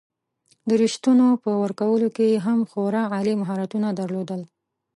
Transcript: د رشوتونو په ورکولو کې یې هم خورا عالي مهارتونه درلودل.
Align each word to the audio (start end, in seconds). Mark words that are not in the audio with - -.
د 0.67 0.69
رشوتونو 0.81 1.25
په 1.43 1.49
ورکولو 1.63 2.07
کې 2.15 2.25
یې 2.31 2.39
هم 2.45 2.59
خورا 2.69 3.03
عالي 3.13 3.33
مهارتونه 3.41 3.87
درلودل. 3.99 4.41